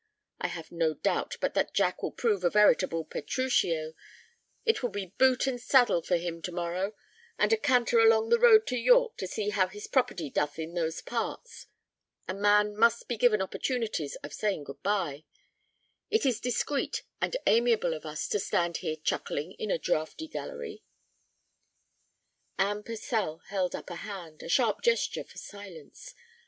I 0.39 0.47
have 0.47 0.71
no 0.71 0.95
doubt 0.95 1.37
but 1.39 1.53
that 1.53 1.75
Jack 1.75 2.01
will 2.01 2.11
prove 2.11 2.43
a 2.43 2.49
veritable 2.49 3.05
Petruchio. 3.05 3.93
It 4.65 4.81
will 4.81 4.89
be 4.89 5.13
boot 5.19 5.45
and 5.45 5.61
saddle 5.61 6.01
for 6.01 6.17
him 6.17 6.41
to 6.41 6.51
morrow, 6.51 6.95
and 7.37 7.53
a 7.53 7.57
canter 7.57 7.99
along 7.99 8.29
the 8.29 8.39
road 8.39 8.65
to 8.65 8.75
York 8.77 9.15
to 9.17 9.27
see 9.27 9.49
how 9.49 9.67
his 9.67 9.85
property 9.85 10.31
doth 10.31 10.57
in 10.57 10.73
those 10.73 11.03
parts. 11.03 11.67
A 12.27 12.33
man 12.33 12.75
must 12.75 13.07
be 13.07 13.15
given 13.15 13.43
opportunities 13.43 14.15
of 14.23 14.33
saying 14.33 14.63
good 14.63 14.81
bye. 14.81 15.23
It 16.09 16.25
is 16.25 16.39
discreet 16.39 17.03
and 17.21 17.37
amiable 17.45 17.93
of 17.93 18.03
us 18.03 18.27
to 18.29 18.39
stand 18.39 18.77
here 18.77 18.95
chuckling 18.95 19.51
in 19.59 19.69
a 19.69 19.77
draughty 19.77 20.27
gallery." 20.27 20.81
Anne 22.57 22.81
Purcell 22.81 23.43
held 23.49 23.75
up 23.75 23.91
a 23.91 23.97
hand, 23.97 24.41
a 24.41 24.49
sharp 24.49 24.81
gesture 24.81 25.23
for 25.23 25.37
silence. 25.37 26.15